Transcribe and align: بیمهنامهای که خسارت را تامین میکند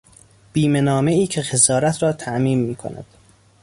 بیمهنامهای 0.53 1.27
که 1.27 1.41
خسارت 1.41 2.03
را 2.03 2.13
تامین 2.13 2.59
میکند 2.59 3.05